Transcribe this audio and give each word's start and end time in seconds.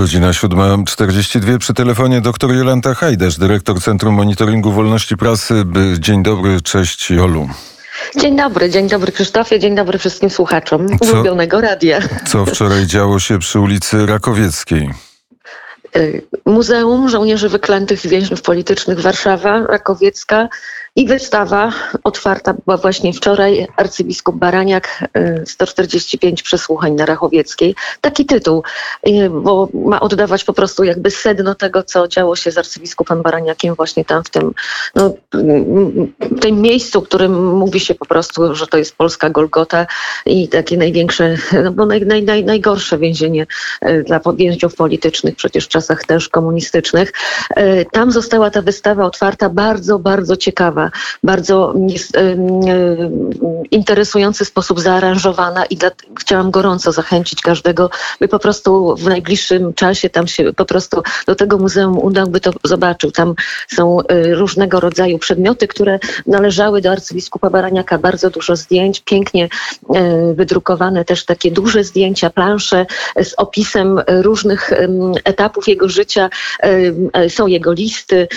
Godzina 0.00 0.30
7.42 0.30 1.58
przy 1.58 1.74
telefonie 1.74 2.20
dr 2.20 2.54
Jolanta 2.54 2.94
Hajdasz, 2.94 3.38
dyrektor 3.38 3.80
Centrum 3.82 4.14
Monitoringu 4.14 4.72
Wolności 4.72 5.16
Prasy. 5.16 5.64
Dzień 5.98 6.22
dobry, 6.22 6.60
cześć 6.60 7.10
Jolu. 7.10 7.48
Dzień 8.16 8.36
dobry, 8.36 8.70
dzień 8.70 8.88
dobry 8.88 9.12
Krzysztofie, 9.12 9.58
dzień 9.58 9.74
dobry 9.74 9.98
wszystkim 9.98 10.30
słuchaczom 10.30 10.98
co, 10.98 11.12
ulubionego 11.12 11.60
radia. 11.60 12.00
Co 12.26 12.46
wczoraj 12.46 12.86
działo 12.86 13.18
się 13.18 13.38
przy 13.38 13.60
ulicy 13.60 14.06
Rakowieckiej? 14.06 14.90
Y, 15.96 16.22
Muzeum 16.46 17.08
Żołnierzy 17.08 17.48
Wyklętych 17.48 18.04
i 18.04 18.08
Więźniów 18.08 18.42
Politycznych 18.42 19.00
Warszawa, 19.00 19.66
Rakowiecka 19.66 20.48
i 21.00 21.06
wystawa 21.06 21.72
otwarta 22.04 22.54
była 22.64 22.76
właśnie 22.76 23.12
wczoraj. 23.12 23.66
Arcybiskup 23.76 24.36
Baraniak, 24.36 25.04
145 25.44 26.40
y, 26.40 26.44
przesłuchań 26.44 26.92
na 26.92 27.06
Rachowieckiej. 27.06 27.74
Taki 28.00 28.26
tytuł, 28.26 28.62
y, 29.08 29.30
bo 29.30 29.68
ma 29.74 30.00
oddawać 30.00 30.44
po 30.44 30.52
prostu 30.52 30.84
jakby 30.84 31.10
sedno 31.10 31.54
tego, 31.54 31.82
co 31.82 32.08
działo 32.08 32.36
się 32.36 32.50
z 32.50 32.58
arcybiskupem 32.58 33.22
Baraniakiem 33.22 33.74
właśnie 33.74 34.04
tam 34.04 34.24
w 34.24 34.30
tym, 34.30 34.52
no, 34.94 35.14
tym 36.40 36.60
miejscu, 36.60 37.02
którym 37.02 37.56
mówi 37.56 37.80
się 37.80 37.94
po 37.94 38.06
prostu, 38.06 38.54
że 38.54 38.66
to 38.66 38.78
jest 38.78 38.96
polska 38.96 39.30
Golgota 39.30 39.86
i 40.26 40.48
takie 40.48 40.76
największe, 40.76 41.36
no 41.64 41.72
bo 41.72 41.86
naj, 41.86 42.06
naj, 42.06 42.22
naj, 42.22 42.44
najgorsze 42.44 42.98
więzienie 42.98 43.46
y, 43.88 44.04
dla 44.06 44.20
więźniów 44.36 44.74
politycznych 44.74 45.36
przecież 45.36 45.64
w 45.64 45.68
czasach 45.68 46.04
też 46.04 46.28
komunistycznych. 46.28 47.12
Tam 47.92 48.12
została 48.12 48.50
ta 48.50 48.62
wystawa 48.62 49.04
otwarta, 49.04 49.48
bardzo, 49.48 49.98
bardzo 49.98 50.36
ciekawa 50.36 50.89
bardzo 51.22 51.74
interesujący 53.70 54.44
sposób 54.44 54.80
zaaranżowana 54.80 55.64
i 55.64 55.76
dla, 55.76 55.90
chciałam 56.20 56.50
gorąco 56.50 56.92
zachęcić 56.92 57.40
każdego, 57.42 57.90
by 58.20 58.28
po 58.28 58.38
prostu 58.38 58.96
w 58.96 59.04
najbliższym 59.04 59.74
czasie 59.74 60.10
tam 60.10 60.26
się 60.26 60.52
po 60.52 60.64
prostu 60.64 61.02
do 61.26 61.34
tego 61.34 61.58
muzeum 61.58 61.98
udał, 61.98 62.26
by 62.26 62.40
to 62.40 62.50
zobaczył. 62.64 63.10
Tam 63.10 63.34
są 63.68 64.00
y, 64.00 64.34
różnego 64.34 64.80
rodzaju 64.80 65.18
przedmioty, 65.18 65.68
które 65.68 65.98
należały 66.26 66.80
do 66.80 66.90
arcybiskupa 66.90 67.50
Baraniaka. 67.50 67.98
Bardzo 67.98 68.30
dużo 68.30 68.56
zdjęć, 68.56 69.00
pięknie 69.00 69.44
y, 69.44 70.34
wydrukowane 70.34 71.04
też 71.04 71.24
takie 71.24 71.50
duże 71.50 71.84
zdjęcia, 71.84 72.30
plansze 72.30 72.86
z 73.22 73.34
opisem 73.36 74.00
różnych 74.08 74.70
etapów 75.24 75.68
jego 75.68 75.88
życia. 75.88 76.30
Są 77.28 77.46
jego 77.46 77.72
listy 77.72 78.28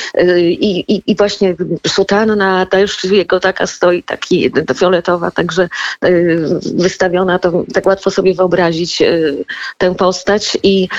i, 0.50 0.80
i, 0.88 1.12
i 1.12 1.16
właśnie 1.16 1.56
sutan 1.88 2.33
ona 2.34 2.66
też 2.66 3.04
jego 3.04 3.40
taka 3.40 3.68
stoi, 3.68 4.04
taki 4.04 4.52
fioletowa, 4.76 5.32
także 5.32 5.70
y, 6.06 6.60
wystawiona, 6.76 7.40
to 7.40 7.64
tak 7.74 7.86
łatwo 7.86 8.12
sobie 8.12 8.34
wyobrazić 8.34 9.02
y, 9.02 9.46
tę 9.78 9.96
postać 9.96 10.58
i 10.64 10.90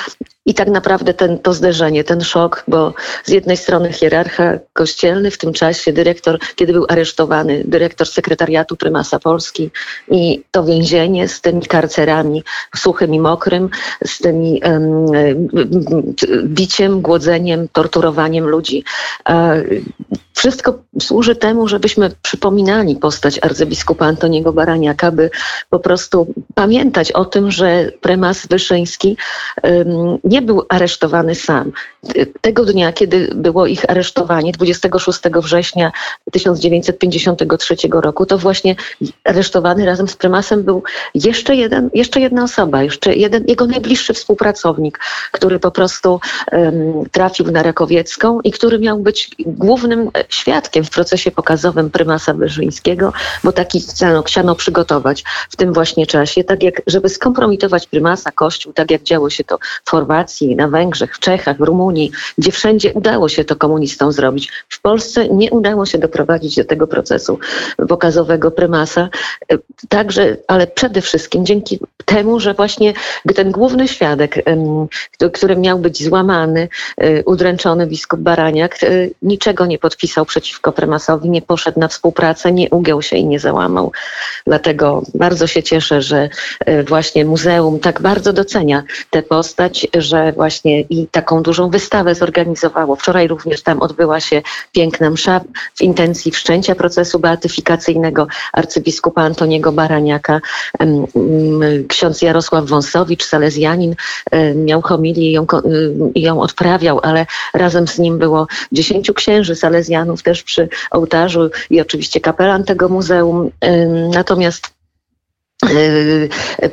i 0.47 0.55
tak 0.55 0.69
naprawdę 0.69 1.15
ten, 1.15 1.39
to 1.39 1.53
zderzenie, 1.53 2.05
ten 2.05 2.21
szok, 2.21 2.65
bo 2.69 2.95
z 3.25 3.31
jednej 3.31 3.57
strony 3.57 3.93
hierarcha 3.93 4.59
kościelny, 4.73 5.31
w 5.31 5.39
tym 5.39 5.53
czasie 5.53 5.93
dyrektor, 5.93 6.39
kiedy 6.57 6.73
był 6.73 6.87
aresztowany, 6.89 7.63
dyrektor 7.65 8.09
sekretariatu 8.09 8.77
prymasa 8.77 9.19
Polski 9.19 9.71
i 10.11 10.43
to 10.51 10.65
więzienie 10.65 11.29
z 11.29 11.41
tymi 11.41 11.63
karcerami 11.63 12.43
suchym 12.77 13.15
i 13.15 13.21
mokrym, 13.21 13.71
z 14.07 14.19
tymi 14.19 14.61
um, 14.65 15.07
biciem, 16.45 17.01
głodzeniem, 17.01 17.69
torturowaniem 17.69 18.49
ludzi. 18.49 18.85
Wszystko 20.35 20.79
służy 21.01 21.37
temu, 21.37 21.69
żebyśmy 21.69 22.11
przypominali 22.23 22.97
postać 22.97 23.39
arcybiskupa 23.43 24.07
Antoniego 24.07 24.53
Baraniaka, 24.53 25.13
by 25.13 25.31
po 25.71 25.79
prostu 25.79 26.35
pamiętać 26.55 27.13
o 27.13 27.25
tym, 27.25 27.51
że 27.51 27.91
prymas 28.01 28.47
Wyszyński 28.47 29.17
um, 29.63 30.19
nie 30.35 30.43
był 30.43 30.63
aresztowany 30.69 31.35
sam. 31.35 31.73
Tego 32.41 32.65
dnia, 32.65 32.93
kiedy 32.93 33.31
było 33.35 33.67
ich 33.67 33.91
aresztowanie, 33.91 34.53
26 34.53 35.21
września 35.43 35.93
1953 36.33 37.77
roku, 37.91 38.27
to 38.27 38.39
właśnie 38.39 38.77
aresztowany 39.25 39.87
razem 39.87 40.09
z 40.09 40.17
prymasem 40.17 40.63
był 40.63 40.83
jeszcze, 41.15 41.57
jeden, 41.57 41.91
jeszcze 41.95 42.21
jedna 42.21 42.45
osoba, 42.45 42.83
jeszcze 42.83 43.15
jeden 43.15 43.45
jego 43.49 43.67
najbliższy 43.67 44.15
współpracownik, 44.15 44.99
który 45.33 45.59
po 45.59 45.71
prostu 45.71 46.21
um, 46.53 47.11
trafił 47.11 47.51
na 47.51 47.63
Rakowiecką 47.63 48.41
i 48.41 48.51
który 48.51 48.79
miał 48.79 48.99
być 48.99 49.31
głównym 49.39 50.11
świadkiem 50.29 50.85
w 50.85 50.91
procesie 50.91 51.31
pokazowym 51.31 51.91
prymasa 51.91 52.35
Wyrzyńskiego, 52.35 53.13
bo 53.45 53.53
taki 53.53 53.81
chciano, 53.81 54.23
chciano 54.23 54.55
przygotować 54.55 55.25
w 55.51 55.57
tym 55.57 55.73
właśnie 55.73 56.07
czasie, 56.07 56.45
tak 56.45 56.63
jak, 56.63 56.83
żeby 56.87 57.09
skompromitować 57.09 57.87
prymasa, 57.87 58.33
Kościół, 58.33 58.73
tak 58.73 58.91
jak 58.91 59.03
działo 59.03 59.31
się 59.31 59.45
to 59.45 59.59
w 59.85 59.91
Chorwacji, 59.91 60.24
na 60.57 60.69
Węgrzech, 60.69 61.17
w 61.17 61.19
Czechach, 61.19 61.57
w 61.57 61.61
Rumunii, 61.61 62.13
gdzie 62.39 62.53
wszędzie 62.53 62.93
udało 62.93 63.29
się 63.29 63.45
to 63.45 63.57
komunistom 63.57 64.13
zrobić. 64.13 64.53
W 64.69 64.81
Polsce 64.81 65.29
nie 65.29 65.51
udało 65.51 65.87
się 65.87 65.99
doprowadzić 65.99 66.57
do 66.57 66.65
tego 66.65 66.87
procesu 66.87 67.39
pokazowego 67.89 68.51
prymasa. 68.51 69.09
Także, 69.89 70.37
ale 70.49 70.67
przede 70.67 71.01
wszystkim 71.01 71.47
dzięki 71.47 71.79
temu, 72.05 72.41
że 72.41 72.55
właśnie 72.55 72.93
ten 73.35 73.51
główny 73.51 73.89
świadek, 73.89 74.45
który 75.33 75.57
miał 75.57 75.79
być 75.79 76.05
złamany, 76.05 76.69
e, 76.97 77.25
udręczony 77.25 77.87
biskup 77.87 78.21
Baraniak, 78.21 78.83
e, 78.83 78.87
niczego 79.23 79.67
nie 79.67 79.79
podpisał 79.79 80.25
przeciwko 80.27 80.73
prymasowi, 80.73 81.31
nie 81.31 81.43
poszedł 81.43 81.81
na 81.81 81.89
współpracę, 81.89 82.53
nie 82.53 82.71
ugiął 82.71 83.03
się 83.03 83.17
i 83.17 83.27
nie 83.27 83.41
załamał. 83.41 83.93
Dlatego 84.47 85.03
bardzo 85.15 85.47
się 85.47 85.63
cieszę, 85.63 86.03
że 86.03 86.29
e, 86.61 86.83
właśnie 86.83 87.25
muzeum 87.25 87.81
tak 87.81 88.01
bardzo 88.01 88.33
docenia 88.33 88.83
tę 89.11 89.23
postać, 89.23 89.87
że 89.95 90.14
właśnie 90.33 90.81
i 90.81 91.07
taką 91.11 91.43
dużą 91.43 91.71
wystawę 91.71 92.15
zorganizowało. 92.15 92.97
Wczoraj 92.97 93.29
również 93.29 93.63
tam 93.63 93.83
odbyła 93.83 94.21
się 94.21 94.43
piękna 94.73 95.11
msza 95.11 95.41
w 95.75 95.83
intencji 95.83 96.33
wszczęcia 96.33 96.75
procesu 96.75 97.19
beatyfikacyjnego 97.19 98.27
arcybiskupa 98.53 99.23
Antoniego 99.23 99.73
Baraniaka. 99.73 100.41
Ksiądz 101.89 102.23
Jarosław 102.23 102.67
Wąsowicz, 102.67 103.25
salezjanin, 103.25 103.95
miał 104.55 104.83
homilię 104.83 105.31
i 105.31 105.33
ją, 105.33 105.47
ją 106.15 106.41
odprawiał, 106.41 107.01
ale 107.03 107.27
razem 107.55 107.89
z 107.89 107.99
nim 107.99 108.19
było 108.19 108.47
dziesięciu 108.73 109.15
księży 109.15 109.57
salezjanów 109.57 110.23
też 110.23 110.43
przy 110.43 110.69
ołtarzu 110.91 111.51
i 111.71 111.81
oczywiście 111.81 112.21
kapelan 112.21 112.65
tego 112.65 112.89
muzeum. 112.89 113.51
Natomiast 114.15 114.74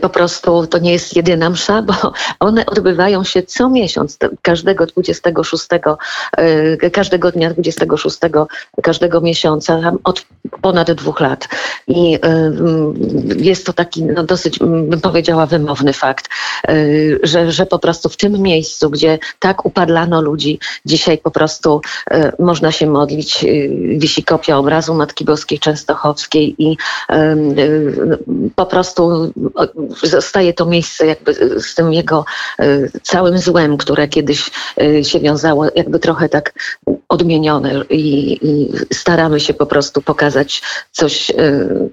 po 0.02 0.10
prostu 0.10 0.68
to 0.68 0.78
nie 0.78 0.92
jest 0.92 1.16
jedyna 1.16 1.50
msza, 1.50 1.82
bo 1.82 1.94
one 2.40 2.66
odbywają 2.66 3.24
się 3.24 3.44
co 3.44 3.70
miesiąc, 3.70 4.18
każdego 4.42 4.86
26, 4.86 5.68
yy, 6.82 6.90
każdego 6.90 7.32
dnia 7.32 7.50
26 7.50 8.18
każdego 8.84 9.22
miesiąca 9.22 9.92
od 10.04 10.26
ponad 10.62 10.92
dwóch 10.92 11.20
lat. 11.20 11.48
I 11.88 12.12
yy, 12.12 12.20
jest 13.38 13.66
to 13.66 13.74
taki 13.74 14.04
no, 14.04 14.24
dosyć, 14.24 14.60
bym 14.60 15.02
powiedziała, 15.02 15.46
wymowny 15.46 15.94
fakt, 15.94 16.30
że, 17.24 17.52
że 17.52 17.66
po 17.66 17.80
prostu 17.80 18.10
w 18.10 18.18
tym 18.18 18.34
miejscu, 18.34 18.90
gdzie 18.90 19.20
tak 19.40 19.66
upadlano 19.66 20.22
ludzi, 20.22 20.60
dzisiaj 20.86 21.18
po 21.18 21.32
prostu 21.32 21.82
można 22.40 22.72
się 22.72 22.88
modlić. 22.88 23.46
Wisi 23.98 24.24
kopia 24.24 24.58
obrazu 24.58 24.94
Matki 24.94 25.26
Boskiej 25.26 25.60
Częstochowskiej 25.60 26.56
i 26.58 26.78
po 28.56 28.66
prostu 28.66 28.81
prostu 28.82 29.34
zostaje 30.04 30.54
to 30.54 30.66
miejsce 30.66 31.06
jakby 31.06 31.34
z 31.62 31.76
tym 31.76 31.94
jego 31.94 32.26
e, 32.60 32.90
całym 33.04 33.38
złem, 33.38 33.78
które 33.78 34.08
kiedyś 34.08 34.52
e, 34.82 35.04
się 35.04 35.20
wiązało, 35.20 35.66
jakby 35.76 36.00
trochę 36.00 36.30
tak 36.30 36.54
odmienione 37.10 37.84
i, 37.90 38.38
i 38.42 38.70
staramy 38.94 39.40
się 39.40 39.54
po 39.54 39.66
prostu 39.66 40.02
pokazać 40.02 40.62
coś 40.92 41.30
e, 41.30 41.36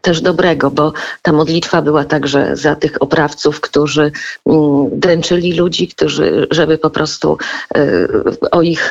też 0.03 0.21
dobrego, 0.21 0.71
bo 0.71 0.93
ta 1.23 1.33
modlitwa 1.33 1.83
była 1.83 2.05
także 2.05 2.57
za 2.57 2.77
tych 2.77 3.03
oprawców, 3.03 3.61
którzy 3.61 4.13
mm, 4.47 5.01
dręczyli 5.01 5.53
ludzi, 5.53 5.89
którzy, 5.89 6.47
żeby 6.51 6.79
po 6.79 6.91
prostu 6.91 7.39
o 8.51 8.63
ich 8.63 8.91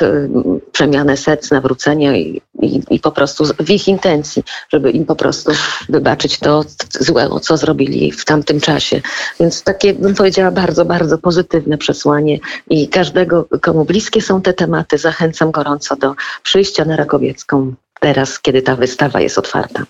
przemianę 0.72 1.16
serc, 1.16 1.50
nawrócenie 1.50 2.20
i, 2.20 2.42
i, 2.62 2.82
i 2.90 3.00
po 3.00 3.12
prostu 3.12 3.44
w 3.60 3.70
ich 3.70 3.88
intencji, 3.88 4.42
żeby 4.72 4.90
im 4.90 5.04
po 5.04 5.16
prostu 5.16 5.52
wybaczyć 5.88 6.38
to 6.38 6.64
złe, 7.00 7.28
co 7.42 7.56
zrobili 7.56 7.78
robili 7.78 8.12
w 8.12 8.24
tamtym 8.24 8.60
czasie. 8.60 9.00
Więc 9.40 9.62
takie, 9.62 9.94
bym 9.94 10.14
powiedziała, 10.14 10.50
bardzo, 10.50 10.84
bardzo 10.84 11.18
pozytywne 11.18 11.78
przesłanie 11.78 12.38
i 12.70 12.88
każdego, 12.88 13.48
komu 13.62 13.84
bliskie 13.84 14.20
są 14.20 14.42
te 14.42 14.52
tematy, 14.52 14.98
zachęcam 14.98 15.50
gorąco 15.50 15.96
do 15.96 16.14
przyjścia 16.42 16.84
na 16.84 16.96
Rakowiecką 16.96 17.74
teraz, 18.00 18.40
kiedy 18.40 18.62
ta 18.62 18.76
wystawa 18.76 19.20
jest 19.20 19.38
otwarta. 19.38 19.82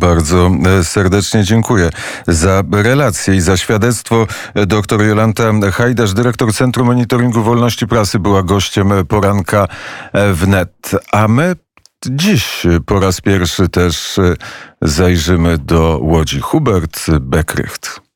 Bardzo 0.00 0.50
serdecznie 0.82 1.44
dziękuję 1.44 1.90
za 2.26 2.62
relację 2.72 3.34
i 3.34 3.40
za 3.40 3.56
świadectwo. 3.56 4.26
Doktor 4.66 5.02
Jolanta 5.02 5.52
Hajdasz, 5.72 6.12
dyrektor 6.12 6.54
Centrum 6.54 6.86
Monitoringu 6.86 7.42
Wolności 7.42 7.86
Prasy, 7.86 8.18
była 8.18 8.42
gościem 8.42 8.92
poranka 9.08 9.68
wnet. 10.32 10.90
A 11.12 11.28
my 11.28 11.56
Dziś 12.06 12.66
po 12.86 13.00
raz 13.00 13.20
pierwszy 13.20 13.68
też 13.68 14.20
zajrzymy 14.82 15.58
do 15.58 15.98
Łodzi. 16.02 16.40
Hubert 16.40 17.06
Bekrycht. 17.20 18.07